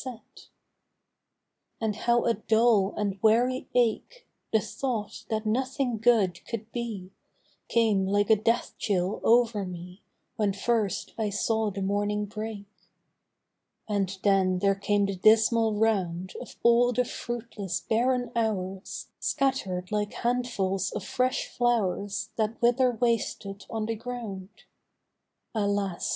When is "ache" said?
3.75-4.25